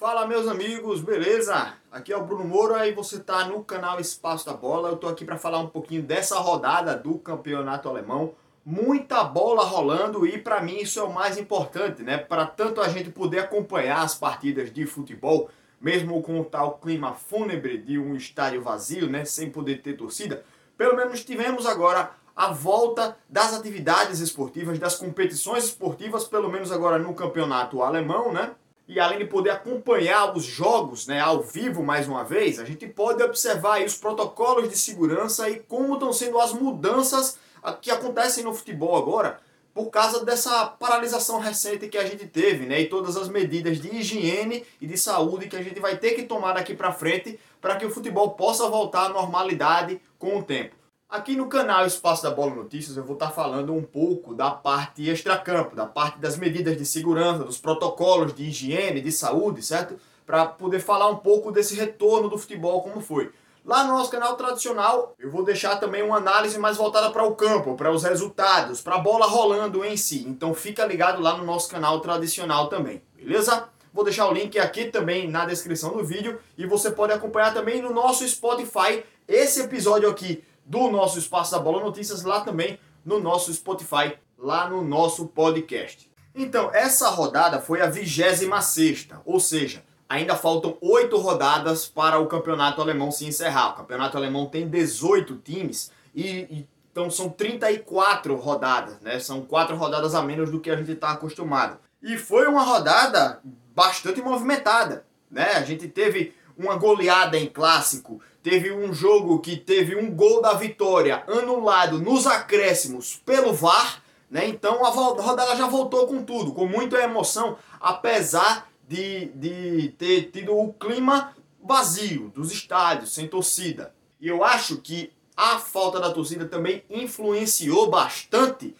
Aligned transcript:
Fala 0.00 0.26
meus 0.26 0.48
amigos, 0.48 1.02
beleza? 1.02 1.74
Aqui 1.92 2.10
é 2.10 2.16
o 2.16 2.24
Bruno 2.24 2.42
Moura 2.42 2.88
e 2.88 2.94
você 2.94 3.16
está 3.16 3.44
no 3.44 3.62
canal 3.62 4.00
Espaço 4.00 4.46
da 4.46 4.54
Bola. 4.54 4.88
Eu 4.88 4.94
estou 4.94 5.10
aqui 5.10 5.26
para 5.26 5.36
falar 5.36 5.58
um 5.58 5.66
pouquinho 5.66 6.02
dessa 6.02 6.38
rodada 6.38 6.96
do 6.96 7.18
campeonato 7.18 7.86
alemão. 7.86 8.32
Muita 8.64 9.22
bola 9.22 9.62
rolando 9.62 10.26
e 10.26 10.38
para 10.38 10.62
mim 10.62 10.78
isso 10.78 10.98
é 10.98 11.02
o 11.02 11.12
mais 11.12 11.36
importante, 11.36 12.02
né? 12.02 12.16
Para 12.16 12.46
tanto 12.46 12.80
a 12.80 12.88
gente 12.88 13.10
poder 13.10 13.40
acompanhar 13.40 14.00
as 14.00 14.14
partidas 14.14 14.72
de 14.72 14.86
futebol, 14.86 15.50
mesmo 15.78 16.22
com 16.22 16.40
o 16.40 16.46
tal 16.46 16.78
clima 16.78 17.12
fúnebre 17.12 17.76
de 17.76 17.98
um 17.98 18.16
estádio 18.16 18.62
vazio, 18.62 19.06
né? 19.06 19.26
Sem 19.26 19.50
poder 19.50 19.82
ter 19.82 19.98
torcida. 19.98 20.42
Pelo 20.78 20.96
menos 20.96 21.22
tivemos 21.22 21.66
agora 21.66 22.10
a 22.34 22.50
volta 22.50 23.18
das 23.28 23.52
atividades 23.52 24.20
esportivas, 24.20 24.78
das 24.78 24.96
competições 24.96 25.64
esportivas, 25.64 26.24
pelo 26.24 26.50
menos 26.50 26.72
agora 26.72 26.98
no 26.98 27.12
campeonato 27.12 27.82
alemão, 27.82 28.32
né? 28.32 28.52
E 28.90 28.98
além 28.98 29.20
de 29.20 29.24
poder 29.24 29.50
acompanhar 29.50 30.36
os 30.36 30.42
jogos 30.42 31.06
né, 31.06 31.20
ao 31.20 31.40
vivo 31.40 31.80
mais 31.80 32.08
uma 32.08 32.24
vez, 32.24 32.58
a 32.58 32.64
gente 32.64 32.88
pode 32.88 33.22
observar 33.22 33.80
os 33.84 33.94
protocolos 33.94 34.68
de 34.68 34.76
segurança 34.76 35.48
e 35.48 35.60
como 35.60 35.94
estão 35.94 36.12
sendo 36.12 36.40
as 36.40 36.52
mudanças 36.52 37.38
que 37.80 37.88
acontecem 37.88 38.42
no 38.42 38.52
futebol 38.52 38.96
agora 38.96 39.38
por 39.72 39.90
causa 39.90 40.24
dessa 40.24 40.66
paralisação 40.66 41.38
recente 41.38 41.86
que 41.86 41.96
a 41.96 42.04
gente 42.04 42.26
teve, 42.26 42.66
né, 42.66 42.80
e 42.80 42.88
todas 42.88 43.16
as 43.16 43.28
medidas 43.28 43.80
de 43.80 43.94
higiene 43.94 44.66
e 44.80 44.88
de 44.88 44.98
saúde 44.98 45.46
que 45.46 45.54
a 45.54 45.62
gente 45.62 45.78
vai 45.78 45.96
ter 45.96 46.10
que 46.14 46.24
tomar 46.24 46.54
daqui 46.54 46.74
para 46.74 46.90
frente 46.90 47.38
para 47.60 47.76
que 47.76 47.86
o 47.86 47.90
futebol 47.90 48.32
possa 48.32 48.68
voltar 48.68 49.06
à 49.06 49.08
normalidade 49.10 50.00
com 50.18 50.36
o 50.36 50.42
tempo. 50.42 50.74
Aqui 51.10 51.34
no 51.34 51.48
canal 51.48 51.84
Espaço 51.84 52.22
da 52.22 52.30
Bola 52.30 52.54
Notícias 52.54 52.96
eu 52.96 53.02
vou 53.02 53.14
estar 53.14 53.32
falando 53.32 53.74
um 53.74 53.82
pouco 53.82 54.32
da 54.32 54.52
parte 54.52 55.08
extracampo, 55.08 55.74
da 55.74 55.84
parte 55.84 56.20
das 56.20 56.36
medidas 56.36 56.76
de 56.76 56.86
segurança, 56.86 57.42
dos 57.42 57.58
protocolos 57.58 58.32
de 58.32 58.44
higiene, 58.44 59.00
de 59.00 59.10
saúde, 59.10 59.60
certo? 59.60 59.96
Para 60.24 60.46
poder 60.46 60.78
falar 60.78 61.08
um 61.08 61.16
pouco 61.16 61.50
desse 61.50 61.74
retorno 61.74 62.28
do 62.28 62.38
futebol 62.38 62.80
como 62.80 63.00
foi. 63.00 63.32
Lá 63.64 63.82
no 63.82 63.94
nosso 63.94 64.08
canal 64.08 64.36
tradicional, 64.36 65.16
eu 65.18 65.28
vou 65.28 65.42
deixar 65.44 65.80
também 65.80 66.00
uma 66.00 66.18
análise 66.18 66.56
mais 66.60 66.76
voltada 66.76 67.10
para 67.10 67.24
o 67.24 67.34
campo, 67.34 67.74
para 67.74 67.90
os 67.90 68.04
resultados, 68.04 68.80
para 68.80 68.94
a 68.94 69.00
bola 69.00 69.26
rolando 69.26 69.84
em 69.84 69.96
si. 69.96 70.24
Então 70.28 70.54
fica 70.54 70.86
ligado 70.86 71.20
lá 71.20 71.36
no 71.36 71.44
nosso 71.44 71.68
canal 71.68 71.98
tradicional 71.98 72.68
também, 72.68 73.02
beleza? 73.16 73.68
Vou 73.92 74.04
deixar 74.04 74.28
o 74.28 74.32
link 74.32 74.56
aqui 74.60 74.84
também 74.84 75.28
na 75.28 75.44
descrição 75.44 75.90
do 75.96 76.04
vídeo 76.04 76.38
e 76.56 76.64
você 76.66 76.88
pode 76.88 77.12
acompanhar 77.12 77.52
também 77.52 77.82
no 77.82 77.92
nosso 77.92 78.26
Spotify 78.28 79.02
esse 79.26 79.62
episódio 79.62 80.08
aqui 80.08 80.44
do 80.64 80.90
nosso 80.90 81.18
Espaço 81.18 81.52
da 81.52 81.58
Bola 81.58 81.82
Notícias 81.82 82.22
lá 82.22 82.40
também 82.40 82.78
no 83.04 83.20
nosso 83.20 83.52
Spotify, 83.52 84.14
lá 84.38 84.68
no 84.68 84.82
nosso 84.82 85.26
podcast. 85.26 86.10
Então, 86.34 86.70
essa 86.72 87.08
rodada 87.08 87.60
foi 87.60 87.80
a 87.80 87.86
26, 87.86 89.08
ou 89.24 89.40
seja, 89.40 89.82
ainda 90.08 90.36
faltam 90.36 90.76
oito 90.80 91.16
rodadas 91.18 91.86
para 91.86 92.18
o 92.18 92.26
campeonato 92.26 92.80
alemão 92.80 93.10
se 93.10 93.26
encerrar. 93.26 93.70
O 93.70 93.74
campeonato 93.74 94.16
alemão 94.16 94.46
tem 94.46 94.68
18 94.68 95.36
times 95.36 95.92
e, 96.14 96.66
então 96.90 97.10
são 97.10 97.28
34 97.28 98.34
rodadas, 98.36 99.00
né? 99.00 99.20
São 99.20 99.42
quatro 99.42 99.76
rodadas 99.76 100.14
a 100.14 100.22
menos 100.22 100.50
do 100.50 100.60
que 100.60 100.70
a 100.70 100.76
gente 100.76 100.92
está 100.92 101.10
acostumado. 101.10 101.78
E 102.02 102.16
foi 102.16 102.46
uma 102.46 102.62
rodada 102.62 103.40
bastante 103.74 104.20
movimentada, 104.20 105.04
né? 105.30 105.52
A 105.52 105.62
gente 105.62 105.86
teve 105.86 106.34
uma 106.56 106.76
goleada 106.76 107.38
em 107.38 107.46
clássico 107.46 108.20
Teve 108.42 108.72
um 108.72 108.92
jogo 108.92 109.38
que 109.40 109.56
teve 109.56 109.94
um 109.94 110.10
gol 110.10 110.40
da 110.40 110.54
vitória 110.54 111.22
anulado 111.26 111.98
nos 111.98 112.26
acréscimos 112.26 113.20
pelo 113.24 113.52
VAR, 113.52 114.02
né? 114.30 114.48
Então 114.48 114.84
a 114.84 114.88
rodada 114.88 115.54
já 115.56 115.66
voltou 115.66 116.06
com 116.06 116.22
tudo, 116.22 116.52
com 116.52 116.66
muita 116.66 116.96
emoção, 117.02 117.58
apesar 117.78 118.66
de, 118.88 119.26
de 119.34 119.94
ter 119.98 120.30
tido 120.30 120.56
o 120.56 120.72
clima 120.72 121.34
vazio 121.62 122.30
dos 122.34 122.50
estádios, 122.50 123.12
sem 123.12 123.28
torcida. 123.28 123.94
E 124.18 124.26
eu 124.28 124.42
acho 124.42 124.78
que 124.78 125.12
a 125.36 125.58
falta 125.58 126.00
da 126.00 126.10
torcida 126.10 126.46
também 126.46 126.82
influenciou 126.88 127.90
bastante 127.90 128.74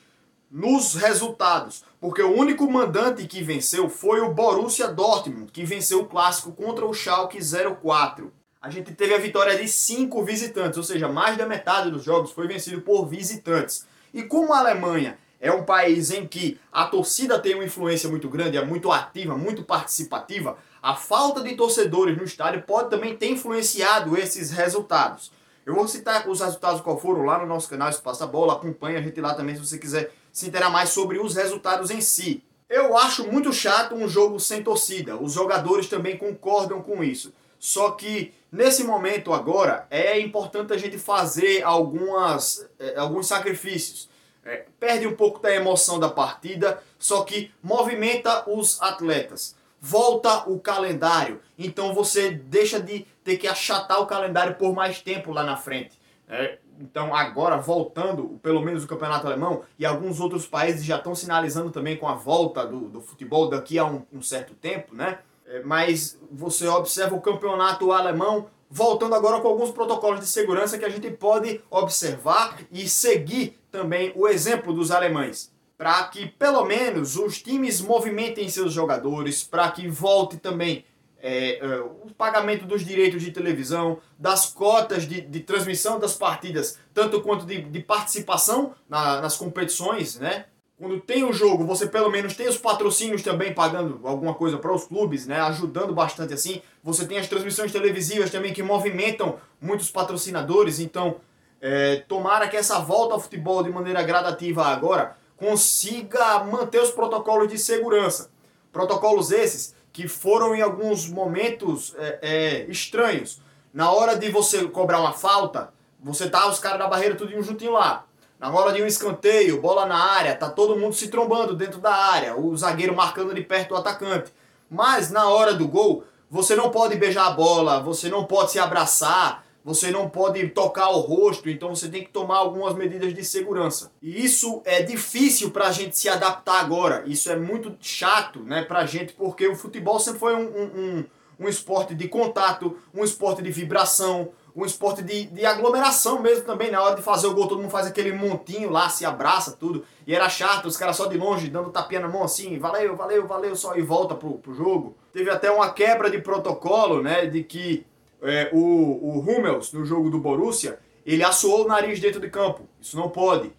nos 0.50 0.94
resultados, 0.94 1.84
porque 2.00 2.22
o 2.22 2.34
único 2.34 2.68
mandante 2.70 3.26
que 3.26 3.42
venceu 3.42 3.88
foi 3.88 4.20
o 4.20 4.32
Borussia 4.32 4.88
Dortmund, 4.88 5.52
que 5.52 5.64
venceu 5.64 6.00
o 6.00 6.06
clássico 6.06 6.50
contra 6.50 6.84
o 6.86 6.94
Schalke 6.94 7.38
04 7.38 8.39
a 8.60 8.68
gente 8.68 8.92
teve 8.92 9.14
a 9.14 9.18
vitória 9.18 9.56
de 9.56 9.66
cinco 9.66 10.22
visitantes, 10.22 10.76
ou 10.76 10.84
seja, 10.84 11.08
mais 11.08 11.36
da 11.36 11.46
metade 11.46 11.90
dos 11.90 12.04
jogos 12.04 12.30
foi 12.30 12.46
vencido 12.46 12.82
por 12.82 13.06
visitantes. 13.06 13.86
E 14.12 14.22
como 14.22 14.52
a 14.52 14.58
Alemanha 14.58 15.16
é 15.40 15.50
um 15.50 15.64
país 15.64 16.10
em 16.10 16.26
que 16.26 16.60
a 16.70 16.84
torcida 16.84 17.38
tem 17.38 17.54
uma 17.54 17.64
influência 17.64 18.10
muito 18.10 18.28
grande, 18.28 18.58
é 18.58 18.64
muito 18.64 18.92
ativa, 18.92 19.34
muito 19.34 19.62
participativa, 19.62 20.58
a 20.82 20.94
falta 20.94 21.42
de 21.42 21.54
torcedores 21.56 22.18
no 22.18 22.24
estádio 22.24 22.62
pode 22.62 22.90
também 22.90 23.16
ter 23.16 23.30
influenciado 23.30 24.14
esses 24.14 24.50
resultados. 24.50 25.32
Eu 25.64 25.74
vou 25.74 25.88
citar 25.88 26.28
os 26.28 26.40
resultados 26.40 26.82
qual 26.82 26.98
foram 26.98 27.24
lá 27.24 27.38
no 27.38 27.46
nosso 27.46 27.68
canal 27.68 27.88
Espaço 27.88 28.20
da 28.20 28.26
Bola, 28.26 28.54
acompanha 28.54 28.98
a 28.98 29.02
gente 29.02 29.20
lá 29.22 29.32
também 29.32 29.54
se 29.54 29.66
você 29.66 29.78
quiser 29.78 30.12
se 30.30 30.48
inteirar 30.48 30.68
mais 30.68 30.90
sobre 30.90 31.18
os 31.18 31.34
resultados 31.34 31.90
em 31.90 32.02
si. 32.02 32.42
Eu 32.68 32.96
acho 32.96 33.26
muito 33.26 33.52
chato 33.52 33.94
um 33.94 34.06
jogo 34.06 34.38
sem 34.38 34.62
torcida, 34.62 35.16
os 35.16 35.32
jogadores 35.32 35.88
também 35.88 36.18
concordam 36.18 36.82
com 36.82 37.02
isso. 37.02 37.32
Só 37.60 37.90
que 37.90 38.32
nesse 38.50 38.82
momento 38.82 39.34
agora 39.34 39.86
é 39.90 40.18
importante 40.18 40.72
a 40.72 40.78
gente 40.78 40.98
fazer 40.98 41.62
algumas, 41.62 42.66
é, 42.78 42.96
alguns 42.96 43.26
sacrifícios. 43.26 44.08
É, 44.42 44.64
perde 44.80 45.06
um 45.06 45.14
pouco 45.14 45.38
da 45.38 45.54
emoção 45.54 46.00
da 46.00 46.08
partida, 46.08 46.82
só 46.98 47.22
que 47.22 47.52
movimenta 47.62 48.50
os 48.50 48.80
atletas. 48.80 49.54
Volta 49.78 50.48
o 50.48 50.58
calendário, 50.58 51.40
então 51.58 51.92
você 51.92 52.30
deixa 52.30 52.80
de 52.80 53.06
ter 53.22 53.36
que 53.36 53.46
achatar 53.46 54.00
o 54.00 54.06
calendário 54.06 54.54
por 54.54 54.74
mais 54.74 55.02
tempo 55.02 55.30
lá 55.30 55.42
na 55.42 55.56
frente. 55.56 56.00
É, 56.26 56.58
então 56.80 57.14
agora 57.14 57.58
voltando, 57.58 58.40
pelo 58.42 58.62
menos 58.62 58.84
o 58.84 58.88
campeonato 58.88 59.26
alemão 59.26 59.62
e 59.78 59.84
alguns 59.84 60.18
outros 60.18 60.46
países 60.46 60.84
já 60.84 60.96
estão 60.96 61.14
sinalizando 61.14 61.70
também 61.70 61.98
com 61.98 62.08
a 62.08 62.14
volta 62.14 62.66
do, 62.66 62.88
do 62.88 63.02
futebol 63.02 63.50
daqui 63.50 63.78
a 63.78 63.84
um, 63.84 64.02
um 64.10 64.22
certo 64.22 64.54
tempo, 64.54 64.94
né? 64.94 65.18
É, 65.50 65.60
mas 65.64 66.16
você 66.30 66.66
observa 66.68 67.16
o 67.16 67.20
campeonato 67.20 67.90
alemão 67.90 68.48
voltando 68.70 69.16
agora 69.16 69.40
com 69.40 69.48
alguns 69.48 69.72
protocolos 69.72 70.20
de 70.20 70.26
segurança 70.26 70.78
que 70.78 70.84
a 70.84 70.88
gente 70.88 71.10
pode 71.10 71.60
observar 71.68 72.56
e 72.70 72.88
seguir 72.88 73.58
também 73.68 74.12
o 74.14 74.28
exemplo 74.28 74.72
dos 74.72 74.92
alemães. 74.92 75.52
Para 75.76 76.04
que 76.04 76.26
pelo 76.26 76.64
menos 76.64 77.16
os 77.16 77.42
times 77.42 77.80
movimentem 77.80 78.48
seus 78.48 78.72
jogadores, 78.72 79.42
para 79.42 79.68
que 79.72 79.88
volte 79.88 80.36
também 80.36 80.84
é, 81.18 81.58
é, 81.58 81.80
o 81.80 82.14
pagamento 82.16 82.64
dos 82.64 82.84
direitos 82.84 83.20
de 83.20 83.32
televisão, 83.32 83.98
das 84.16 84.46
cotas 84.46 85.02
de, 85.02 85.20
de 85.20 85.40
transmissão 85.40 85.98
das 85.98 86.14
partidas, 86.14 86.78
tanto 86.94 87.20
quanto 87.22 87.44
de, 87.44 87.60
de 87.60 87.80
participação 87.80 88.72
na, 88.88 89.20
nas 89.20 89.36
competições, 89.36 90.16
né? 90.16 90.44
Quando 90.80 90.98
tem 90.98 91.22
o 91.24 91.32
jogo, 91.32 91.66
você 91.66 91.86
pelo 91.86 92.10
menos 92.10 92.34
tem 92.34 92.48
os 92.48 92.56
patrocínios 92.56 93.22
também 93.22 93.52
pagando 93.52 94.00
alguma 94.02 94.32
coisa 94.32 94.56
para 94.56 94.74
os 94.74 94.86
clubes, 94.86 95.26
né? 95.26 95.38
Ajudando 95.38 95.92
bastante 95.92 96.32
assim. 96.32 96.62
Você 96.82 97.06
tem 97.06 97.18
as 97.18 97.28
transmissões 97.28 97.70
televisivas 97.70 98.30
também 98.30 98.54
que 98.54 98.62
movimentam 98.62 99.36
muitos 99.60 99.90
patrocinadores. 99.90 100.80
Então, 100.80 101.16
é, 101.60 101.96
tomara 102.08 102.48
que 102.48 102.56
essa 102.56 102.78
volta 102.78 103.12
ao 103.12 103.20
futebol 103.20 103.62
de 103.62 103.68
maneira 103.68 104.02
gradativa 104.02 104.64
agora 104.68 105.18
consiga 105.36 106.42
manter 106.44 106.80
os 106.80 106.90
protocolos 106.90 107.48
de 107.48 107.58
segurança. 107.58 108.30
Protocolos 108.72 109.30
esses 109.30 109.74
que 109.92 110.08
foram 110.08 110.54
em 110.54 110.62
alguns 110.62 111.06
momentos 111.10 111.94
é, 111.98 112.18
é, 112.22 112.70
estranhos. 112.70 113.42
Na 113.70 113.92
hora 113.92 114.16
de 114.16 114.30
você 114.30 114.66
cobrar 114.66 115.00
uma 115.00 115.12
falta, 115.12 115.74
você 116.02 116.26
tá 116.30 116.48
os 116.48 116.58
caras 116.58 116.78
da 116.78 116.88
barreira 116.88 117.16
tudo 117.16 117.42
juntinho 117.42 117.72
lá 117.72 118.06
na 118.40 118.50
hora 118.50 118.72
de 118.72 118.82
um 118.82 118.86
escanteio, 118.86 119.60
bola 119.60 119.84
na 119.84 119.98
área, 119.98 120.34
tá 120.34 120.48
todo 120.48 120.78
mundo 120.78 120.94
se 120.94 121.08
trombando 121.08 121.54
dentro 121.54 121.78
da 121.78 121.94
área, 121.94 122.34
o 122.34 122.56
zagueiro 122.56 122.96
marcando 122.96 123.34
de 123.34 123.42
perto 123.42 123.74
o 123.74 123.76
atacante. 123.76 124.32
Mas 124.70 125.10
na 125.10 125.28
hora 125.28 125.52
do 125.52 125.68
gol, 125.68 126.04
você 126.30 126.56
não 126.56 126.70
pode 126.70 126.96
beijar 126.96 127.26
a 127.26 127.32
bola, 127.32 127.82
você 127.82 128.08
não 128.08 128.24
pode 128.24 128.52
se 128.52 128.58
abraçar, 128.58 129.44
você 129.62 129.90
não 129.90 130.08
pode 130.08 130.48
tocar 130.48 130.88
o 130.88 131.00
rosto, 131.00 131.50
então 131.50 131.74
você 131.74 131.90
tem 131.90 132.02
que 132.02 132.10
tomar 132.10 132.38
algumas 132.38 132.74
medidas 132.74 133.12
de 133.12 133.22
segurança. 133.22 133.92
E 134.00 134.24
isso 134.24 134.62
é 134.64 134.82
difícil 134.82 135.50
para 135.50 135.66
a 135.66 135.72
gente 135.72 135.98
se 135.98 136.08
adaptar 136.08 136.60
agora. 136.60 137.04
Isso 137.06 137.30
é 137.30 137.36
muito 137.36 137.76
chato 137.78 138.40
né, 138.40 138.62
para 138.62 138.80
a 138.80 138.86
gente, 138.86 139.12
porque 139.12 139.46
o 139.46 139.54
futebol 139.54 140.00
sempre 140.00 140.18
foi 140.18 140.34
um, 140.34 140.48
um, 140.48 140.64
um, 140.64 141.04
um 141.40 141.48
esporte 141.48 141.94
de 141.94 142.08
contato, 142.08 142.78
um 142.94 143.04
esporte 143.04 143.42
de 143.42 143.50
vibração, 143.50 144.30
um 144.62 144.66
esporte 144.66 145.02
de, 145.02 145.26
de 145.26 145.44
aglomeração 145.44 146.20
mesmo 146.20 146.44
também. 146.44 146.70
Na 146.70 146.82
hora 146.82 146.96
de 146.96 147.02
fazer 147.02 147.26
o 147.26 147.34
gol, 147.34 147.48
todo 147.48 147.60
mundo 147.60 147.70
faz 147.70 147.86
aquele 147.86 148.12
montinho 148.12 148.70
lá, 148.70 148.88
se 148.88 149.04
abraça, 149.04 149.56
tudo. 149.58 149.84
E 150.06 150.14
era 150.14 150.28
chato, 150.28 150.66
os 150.66 150.76
caras 150.76 150.96
só 150.96 151.06
de 151.06 151.16
longe, 151.16 151.48
dando 151.48 151.70
tapinha 151.70 152.00
na 152.00 152.08
mão 152.08 152.22
assim, 152.22 152.58
valeu, 152.58 152.96
valeu, 152.96 153.26
valeu, 153.26 153.56
só 153.56 153.76
e 153.76 153.82
volta 153.82 154.14
pro, 154.14 154.34
pro 154.34 154.54
jogo. 154.54 154.96
Teve 155.12 155.30
até 155.30 155.50
uma 155.50 155.72
quebra 155.72 156.10
de 156.10 156.18
protocolo, 156.18 157.02
né, 157.02 157.26
de 157.26 157.42
que 157.42 157.86
é, 158.22 158.50
o, 158.52 158.58
o 158.58 159.20
Hummels, 159.20 159.72
no 159.72 159.84
jogo 159.84 160.10
do 160.10 160.18
Borussia, 160.18 160.78
ele 161.04 161.24
assoou 161.24 161.64
o 161.64 161.68
nariz 161.68 161.98
dentro 162.00 162.20
de 162.20 162.28
campo. 162.28 162.68
Isso 162.80 162.96
não 162.96 163.08
pode. 163.08 163.52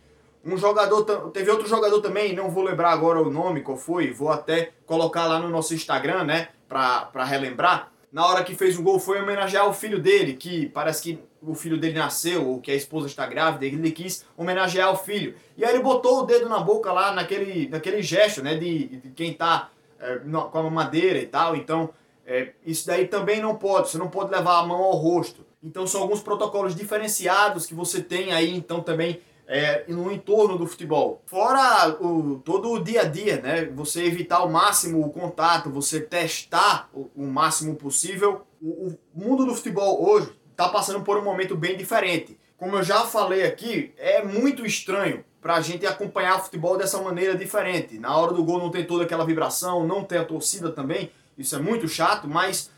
Um 0.44 0.57
jogador, 0.57 1.03
teve 1.31 1.51
outro 1.51 1.68
jogador 1.68 2.01
também, 2.01 2.36
não 2.36 2.50
vou 2.50 2.63
lembrar 2.63 2.92
agora 2.92 3.21
o 3.21 3.30
nome, 3.30 3.62
qual 3.62 3.77
foi, 3.77 4.12
vou 4.12 4.30
até 4.30 4.71
colocar 4.86 5.27
lá 5.27 5.39
no 5.39 5.50
nosso 5.50 5.74
Instagram, 5.74 6.24
né, 6.24 6.50
para 6.68 7.24
relembrar, 7.24 7.92
na 8.12 8.25
hora 8.25 8.44
que 8.44 8.54
fez 8.54 8.78
o 8.78 8.84
gol 8.84 9.00
foi 9.00 9.22
homenagear 9.22 9.68
o 9.68 9.74
filho 9.74 10.00
dele, 10.00 10.34
que 10.34 10.68
parece 10.68 11.02
que 11.02 11.19
o 11.42 11.56
filho 11.56 11.80
dele 11.80 11.98
nasceu, 11.98 12.48
ou 12.48 12.60
que 12.60 12.69
a 12.69 12.75
esposa 12.75 13.08
está 13.08 13.25
grávida, 13.25 13.66
ele 13.66 13.92
quis 13.92 14.25
homenagear 14.38 14.92
o 14.92 14.98
filho. 14.98 15.36
E 15.58 15.63
aí 15.63 15.74
ele 15.74 15.81
botou 15.81 16.19
o 16.19 16.25
dedo 16.25 16.48
na 16.50 16.60
boca 16.60 16.92
lá, 16.92 17.13
naquele, 17.13 17.69
naquele 17.69 18.02
gesto, 18.04 18.44
né, 18.44 18.56
de, 18.56 18.98
de 18.98 19.10
quem 19.12 19.31
está 19.31 19.69
é, 20.00 20.19
com 20.52 20.60
a 20.60 20.69
madeira 20.69 21.19
e 21.19 21.25
tal. 21.25 21.56
Então, 21.56 21.90
é, 22.25 22.52
isso 22.66 22.86
daí 22.86 23.08
também 23.08 23.42
não 23.42 23.56
pode, 23.56 23.90
você 23.90 23.98
não 23.98 24.10
pode 24.10 24.30
levar 24.30 24.60
a 24.60 24.66
mão 24.66 24.84
ao 24.84 24.94
rosto. 24.94 25.46
Então, 25.63 25.88
são 25.88 26.02
alguns 26.02 26.22
protocolos 26.22 26.75
diferenciados 26.75 27.66
que 27.66 27.74
você 27.74 28.02
tem 28.02 28.34
aí, 28.34 28.56
então, 28.56 28.81
também 28.81 29.22
é, 29.51 29.83
no 29.89 30.09
entorno 30.09 30.57
do 30.57 30.65
futebol. 30.65 31.21
Fora 31.25 31.89
o, 32.00 32.39
todo 32.39 32.71
o 32.71 32.81
dia 32.81 33.01
a 33.01 33.03
dia, 33.03 33.42
né? 33.42 33.65
Você 33.65 34.06
evitar 34.06 34.38
ao 34.38 34.50
máximo 34.50 35.06
o 35.06 35.09
contato, 35.09 35.69
você 35.69 36.00
testar 36.00 36.89
o, 36.94 37.12
o 37.13 37.27
máximo 37.27 37.75
possível. 37.75 38.48
O, 38.62 38.88
o 38.88 38.98
mundo 39.13 39.45
do 39.45 39.53
futebol 39.53 40.09
hoje 40.09 40.31
está 40.51 40.69
passando 40.69 41.03
por 41.03 41.18
um 41.18 41.24
momento 41.24 41.53
bem 41.53 41.75
diferente. 41.75 42.39
Como 42.56 42.77
eu 42.77 42.83
já 42.83 43.01
falei 43.01 43.44
aqui, 43.44 43.94
é 43.98 44.24
muito 44.24 44.65
estranho 44.65 45.25
para 45.42 45.56
a 45.56 45.62
gente 45.62 45.86
acompanhar 45.86 46.38
o 46.38 46.44
futebol 46.44 46.77
dessa 46.77 47.01
maneira 47.01 47.36
diferente. 47.36 48.00
Na 48.00 48.15
hora 48.15 48.31
do 48.31 48.45
gol 48.45 48.57
não 48.57 48.71
tem 48.71 48.86
toda 48.86 49.03
aquela 49.03 49.25
vibração, 49.25 49.86
não 49.86 50.01
tem 50.01 50.19
a 50.19 50.24
torcida 50.24 50.71
também, 50.71 51.12
isso 51.38 51.57
é 51.57 51.59
muito 51.59 51.89
chato, 51.89 52.25
mas 52.25 52.69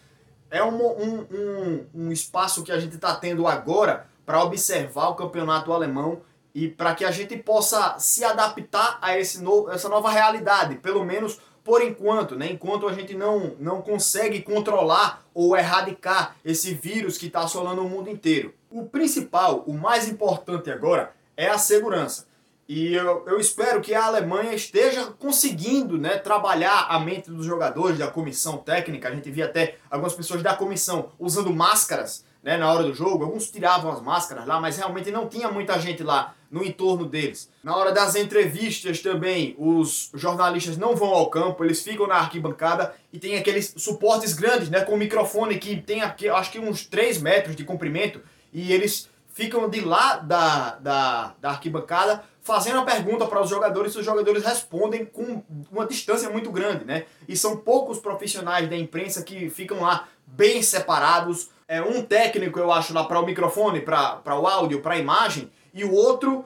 é 0.49 0.63
um, 0.63 0.81
um, 0.81 1.27
um, 1.31 1.85
um 1.93 2.11
espaço 2.11 2.63
que 2.63 2.71
a 2.71 2.79
gente 2.79 2.95
está 2.95 3.13
tendo 3.13 3.45
agora 3.45 4.07
para 4.25 4.43
observar 4.43 5.09
o 5.09 5.15
campeonato 5.15 5.71
alemão 5.71 6.21
e 6.53 6.67
para 6.67 6.94
que 6.94 7.03
a 7.03 7.11
gente 7.11 7.35
possa 7.38 7.97
se 7.97 8.23
adaptar 8.23 9.00
a 9.01 9.17
esse 9.17 9.41
novo, 9.41 9.71
essa 9.71 9.89
nova 9.89 10.09
realidade, 10.09 10.75
pelo 10.75 11.03
menos 11.03 11.39
por 11.63 11.81
enquanto, 11.81 12.35
né? 12.35 12.51
enquanto 12.51 12.88
a 12.88 12.94
gente 12.94 13.15
não, 13.15 13.55
não 13.59 13.81
consegue 13.81 14.41
controlar 14.41 15.23
ou 15.33 15.55
erradicar 15.55 16.35
esse 16.44 16.73
vírus 16.73 17.17
que 17.17 17.27
está 17.27 17.39
assolando 17.39 17.81
o 17.81 17.89
mundo 17.89 18.09
inteiro. 18.09 18.53
O 18.69 18.85
principal, 18.85 19.63
o 19.65 19.73
mais 19.73 20.09
importante 20.09 20.69
agora, 20.69 21.13
é 21.38 21.47
a 21.47 21.57
segurança. 21.57 22.27
E 22.67 22.94
eu, 22.94 23.23
eu 23.27 23.39
espero 23.39 23.81
que 23.81 23.94
a 23.94 24.06
Alemanha 24.06 24.53
esteja 24.53 25.06
conseguindo 25.19 25.97
né, 25.97 26.17
trabalhar 26.17 26.88
a 26.89 26.99
mente 26.99 27.29
dos 27.29 27.45
jogadores, 27.45 27.97
da 27.97 28.07
comissão 28.07 28.57
técnica. 28.57 29.09
A 29.09 29.15
gente 29.15 29.29
via 29.31 29.45
até 29.45 29.77
algumas 29.89 30.13
pessoas 30.13 30.41
da 30.41 30.56
comissão 30.56 31.11
usando 31.19 31.53
máscaras 31.53 32.25
né, 32.44 32.57
na 32.57 32.72
hora 32.72 32.84
do 32.84 32.94
jogo. 32.94 33.24
Alguns 33.24 33.50
tiravam 33.50 33.92
as 33.92 34.01
máscaras 34.01 34.45
lá, 34.45 34.60
mas 34.60 34.78
realmente 34.78 35.10
não 35.10 35.28
tinha 35.28 35.50
muita 35.50 35.80
gente 35.80 36.04
lá 36.04 36.36
no 36.51 36.63
entorno 36.63 37.06
deles. 37.06 37.50
Na 37.63 37.75
hora 37.75 37.92
das 37.92 38.16
entrevistas 38.16 39.00
também, 39.00 39.56
os 39.57 40.12
jornalistas 40.13 40.78
não 40.78 40.95
vão 40.95 41.10
ao 41.10 41.30
campo, 41.30 41.63
eles 41.63 41.81
ficam 41.81 42.06
na 42.06 42.16
arquibancada 42.16 42.94
e 43.12 43.18
tem 43.18 43.38
aqueles 43.38 43.74
suportes 43.78 44.34
grandes, 44.34 44.69
né, 44.69 44.81
com 44.81 44.95
microfone 44.95 45.57
que 45.57 45.81
tem 45.81 46.01
aqui, 46.01 46.30
acho 46.30 46.51
que 46.51 46.60
uns 46.60 46.86
3 46.86 47.19
metros 47.22 47.56
de 47.56 47.63
comprimento, 47.63 48.22
e 48.51 48.72
eles 48.72 49.10
ficam 49.34 49.68
de 49.68 49.81
lá 49.81 50.18
da, 50.18 50.75
da, 50.75 51.36
da 51.42 51.50
arquibancada 51.50 52.24
fazendo 52.44 52.80
a 52.80 52.84
pergunta 52.84 53.25
para 53.25 53.42
os 53.42 53.50
jogadores 53.50 53.94
e 53.95 54.00
os 54.00 54.06
jogadores 54.06 54.44
respondem 54.44 55.06
com 55.06 55.42
uma 55.72 55.88
distância 55.88 56.30
muito 56.30 56.51
grande, 56.51 56.86
né? 56.86 57.06
E 57.28 57.36
são 57.36 57.57
poucos 57.57 57.98
profissionais 58.00 58.69
da 58.69 58.78
imprensa 58.78 59.24
que 59.24 59.50
ficam 59.50 59.80
lá 59.81 60.07
bem 60.28 60.62
separados. 60.62 61.50
É 61.75 61.81
um 61.81 62.03
técnico, 62.03 62.59
eu 62.59 62.71
acho, 62.71 62.93
lá 62.93 63.03
para 63.03 63.19
o 63.19 63.25
microfone, 63.25 63.81
para 63.81 64.39
o 64.39 64.47
áudio, 64.47 64.81
para 64.81 64.95
a 64.95 64.99
imagem, 64.99 65.51
e 65.73 65.83
o 65.83 65.91
outro 65.93 66.45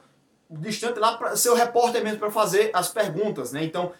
distante 0.50 0.98
lá 0.98 1.16
para 1.16 1.36
ser 1.36 1.50
o 1.50 1.54
repórter 1.54 2.02
mesmo 2.02 2.18
para 2.18 2.30
fazer 2.30 2.70
as 2.72 2.88
perguntas, 2.88 3.52
né? 3.52 3.62
Então, 3.62 3.92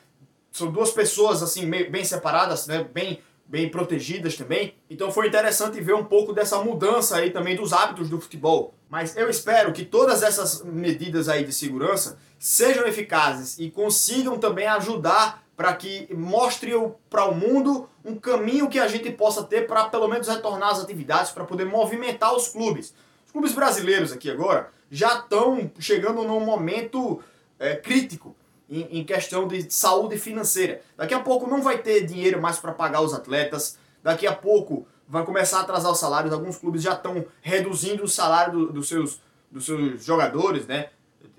são 0.51 0.71
duas 0.71 0.91
pessoas 0.91 1.43
assim 1.43 1.69
bem 1.69 2.05
separadas, 2.05 2.67
né? 2.67 2.83
Bem 2.83 3.21
bem 3.49 3.69
protegidas 3.69 4.37
também. 4.37 4.75
Então 4.91 5.11
foi 5.11 5.27
interessante 5.27 5.81
ver 5.81 5.95
um 5.95 6.05
pouco 6.05 6.35
dessa 6.35 6.63
mudança 6.63 7.17
aí 7.17 7.31
também 7.31 7.57
dos 7.57 7.73
hábitos 7.73 8.11
do 8.11 8.21
futebol. 8.21 8.75
Mas 8.91 9.17
eu 9.17 9.29
espero 9.31 9.73
que 9.73 9.87
todas 9.87 10.23
essas 10.23 10.63
medidas 10.63 11.31
aí 11.31 11.45
de 11.45 11.53
segurança 11.53 12.19
sejam 12.39 12.87
eficazes 12.87 13.59
e 13.59 13.71
consigam 13.71 14.39
também 14.39 14.67
ajudar 14.67 15.43
para 15.59 15.75
que 15.75 16.09
mostre 16.15 16.71
para 17.11 17.25
o 17.25 17.35
mundo 17.35 17.91
um 18.05 18.15
caminho 18.15 18.69
que 18.69 18.79
a 18.79 18.87
gente 18.87 19.11
possa 19.11 19.43
ter 19.43 19.67
para 19.67 19.89
pelo 19.89 20.07
menos 20.07 20.29
retornar 20.29 20.69
às 20.69 20.79
atividades, 20.79 21.33
para 21.33 21.45
poder 21.45 21.65
movimentar 21.65 22.33
os 22.33 22.47
clubes. 22.47 22.95
Os 23.27 23.33
clubes 23.33 23.53
brasileiros 23.53 24.13
aqui 24.13 24.31
agora 24.31 24.71
já 24.89 25.19
estão 25.19 25.69
chegando 25.81 26.23
num 26.23 26.39
momento 26.39 27.21
é, 27.59 27.75
crítico 27.75 28.37
em, 28.71 29.01
em 29.01 29.05
questão 29.05 29.49
de 29.49 29.69
saúde 29.69 30.17
financeira. 30.17 30.81
Daqui 30.97 31.13
a 31.13 31.19
pouco 31.19 31.51
não 31.51 31.61
vai 31.61 31.79
ter 31.79 32.07
dinheiro 32.07 32.41
mais 32.41 32.61
para 32.61 32.71
pagar 32.71 33.01
os 33.01 33.13
atletas, 33.13 33.81
daqui 34.01 34.29
a 34.29 34.33
pouco 34.33 34.87
vai 35.09 35.25
começar 35.25 35.59
a 35.59 35.63
atrasar 35.63 35.91
os 35.91 35.99
salários, 35.99 36.33
alguns 36.33 36.57
clubes 36.57 36.83
já 36.83 36.93
estão 36.93 37.27
reduzindo 37.43 38.05
o 38.05 38.09
salário 38.09 38.67
do, 38.67 38.85
seus, 38.85 39.21
dos 39.51 39.65
seus 39.65 40.05
jogadores, 40.05 40.69
né? 40.69 40.91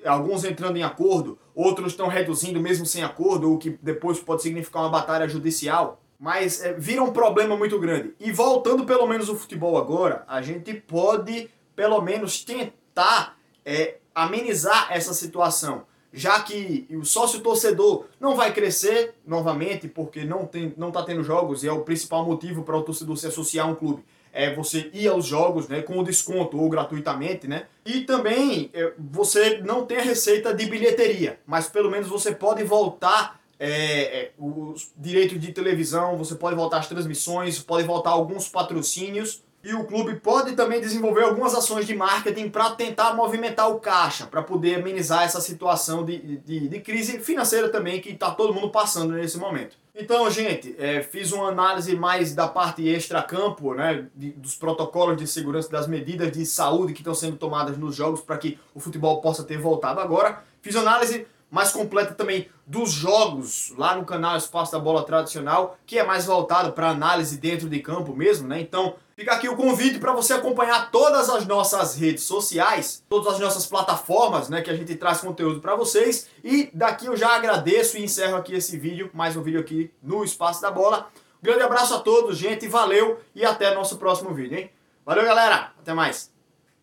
Alguns 0.06 0.44
entrando 0.44 0.78
em 0.78 0.84
acordo, 0.84 1.38
outros 1.54 1.94
estão 1.94 2.08
reduzindo 2.08 2.60
mesmo 2.60 2.86
sem 2.86 3.04
acordo, 3.04 3.54
o 3.54 3.58
que 3.58 3.78
depois 3.82 4.20
pode 4.20 4.42
significar 4.42 4.84
uma 4.84 4.90
batalha 4.90 5.28
judicial. 5.28 6.02
Mas 6.20 6.62
é, 6.62 6.74
vira 6.74 7.02
um 7.02 7.12
problema 7.12 7.56
muito 7.56 7.80
grande. 7.80 8.14
E 8.20 8.32
voltando 8.32 8.86
pelo 8.86 9.08
menos 9.08 9.30
ao 9.30 9.36
futebol 9.36 9.78
agora, 9.78 10.24
a 10.28 10.42
gente 10.42 10.74
pode 10.74 11.50
pelo 11.76 12.02
menos 12.02 12.44
tentar 12.44 13.38
é, 13.66 13.98
amenizar 14.14 14.88
essa 14.92 15.14
situação 15.14 15.86
já 16.12 16.42
que 16.42 16.88
o 16.90 17.06
sócio 17.06 17.40
torcedor 17.40 18.06
não 18.20 18.36
vai 18.36 18.52
crescer 18.52 19.16
novamente 19.26 19.88
porque 19.88 20.24
não 20.24 20.46
tem 20.46 20.74
não 20.76 20.88
está 20.88 21.04
tendo 21.04 21.24
jogos 21.24 21.64
e 21.64 21.68
é 21.68 21.72
o 21.72 21.82
principal 21.82 22.26
motivo 22.26 22.64
para 22.64 22.76
o 22.76 22.82
torcedor 22.82 23.16
se 23.18 23.28
associar 23.28 23.68
a 23.68 23.70
um 23.70 23.76
clube 23.76 24.04
é 24.32 24.54
você 24.54 24.90
ir 24.94 25.08
aos 25.08 25.26
jogos 25.26 25.68
né, 25.68 25.82
com 25.82 26.04
desconto 26.04 26.58
ou 26.60 26.70
gratuitamente, 26.70 27.48
né? 27.48 27.66
E 27.86 28.02
também 28.02 28.70
é, 28.74 28.94
você 28.98 29.58
não 29.58 29.86
tem 29.86 29.98
a 29.98 30.04
receita 30.04 30.54
de 30.54 30.66
bilheteria, 30.66 31.40
mas 31.46 31.68
pelo 31.68 31.90
menos 31.90 32.08
você 32.08 32.34
pode 32.34 32.64
voltar 32.64 33.40
é, 33.60 33.70
é, 33.70 34.32
os 34.38 34.92
direitos 34.96 35.40
de 35.40 35.52
televisão, 35.52 36.18
você 36.18 36.36
pode 36.36 36.56
voltar 36.56 36.78
as 36.78 36.88
transmissões, 36.88 37.60
pode 37.60 37.86
voltar 37.86 38.12
alguns 38.12 38.48
patrocínios 38.48 39.44
e 39.64 39.74
o 39.74 39.86
clube 39.86 40.16
pode 40.16 40.54
também 40.54 40.80
desenvolver 40.80 41.24
algumas 41.24 41.54
ações 41.54 41.86
de 41.86 41.94
marketing 41.94 42.50
para 42.50 42.72
tentar 42.72 43.14
movimentar 43.14 43.70
o 43.70 43.80
caixa, 43.80 44.26
para 44.26 44.42
poder 44.42 44.76
amenizar 44.76 45.24
essa 45.24 45.42
situação 45.42 46.06
de, 46.06 46.38
de, 46.38 46.68
de 46.70 46.80
crise 46.80 47.20
financeira 47.20 47.70
também 47.70 48.00
que 48.00 48.12
está 48.12 48.32
todo 48.32 48.54
mundo 48.54 48.70
passando 48.70 49.14
nesse 49.14 49.38
momento. 49.38 49.76
Então, 49.94 50.30
gente, 50.30 50.74
é, 50.80 51.02
fiz 51.02 51.34
uma 51.34 51.50
análise 51.50 51.94
mais 51.94 52.34
da 52.34 52.48
parte 52.48 52.88
extra-campo, 52.88 53.74
né, 53.74 54.08
dos 54.16 54.56
protocolos 54.56 55.18
de 55.18 55.28
segurança, 55.28 55.70
das 55.70 55.88
medidas 55.88 56.32
de 56.32 56.46
saúde 56.46 56.94
que 56.94 57.02
estão 57.02 57.14
sendo 57.14 57.36
tomadas 57.36 57.78
nos 57.78 57.96
jogos 57.96 58.22
para 58.22 58.38
que 58.38 58.58
o 58.74 58.80
futebol 58.80 59.20
possa 59.20 59.44
ter 59.44 59.58
voltado 59.58 60.00
agora. 60.00 60.42
Fiz 60.62 60.78
análise 60.78 61.28
mais 61.52 61.72
completa 61.72 62.14
também 62.14 62.48
dos 62.66 62.92
jogos 62.92 63.74
lá 63.78 63.96
no 63.96 64.06
canal 64.06 64.38
Espaço 64.38 64.72
da 64.72 64.80
Bola 64.80 65.04
Tradicional, 65.04 65.78
que 65.86 65.98
é 65.98 66.04
mais 66.06 66.26
voltado 66.26 66.72
para 66.72 66.90
análise 66.90 67.38
dentro 67.38 67.68
de 67.68 67.80
campo 67.80 68.16
mesmo, 68.16 68.48
né? 68.48 68.62
Então, 68.62 68.96
fica 69.20 69.34
aqui 69.34 69.50
o 69.50 69.56
convite 69.58 70.00
para 70.00 70.14
você 70.14 70.32
acompanhar 70.32 70.92
todas 70.92 71.30
as 71.30 71.46
nossas 71.46 71.94
redes 71.98 72.24
sociais, 72.24 73.04
todas 73.10 73.34
as 73.34 73.40
nossas 73.42 73.66
plataformas, 73.66 74.48
né, 74.48 74.62
que 74.62 74.70
a 74.70 74.74
gente 74.74 74.96
traz 74.96 75.20
conteúdo 75.20 75.60
para 75.60 75.76
vocês. 75.76 76.28
E 76.42 76.70
daqui 76.74 77.06
eu 77.06 77.18
já 77.18 77.36
agradeço 77.36 77.98
e 77.98 78.04
encerro 78.06 78.38
aqui 78.38 78.56
esse 78.56 78.78
vídeo, 78.78 79.12
mais 79.14 79.36
um 79.36 79.42
vídeo 79.42 79.60
aqui 79.60 79.92
no 80.02 80.24
Espaço 80.24 80.62
da 80.62 80.72
Bola. 80.72 81.10
Grande 81.42 81.64
abraço 81.64 81.94
a 81.96 82.00
todos, 82.00 82.38
gente, 82.38 82.66
valeu 82.70 83.20
e 83.36 83.44
até 83.44 83.76
nosso 83.76 83.98
próximo 83.98 84.34
vídeo, 84.34 84.58
hein? 84.58 84.72
Valeu, 85.06 85.26
galera, 85.26 85.74
até 85.78 85.94
mais. 85.94 86.39